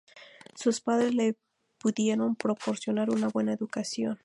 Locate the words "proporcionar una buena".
2.35-3.53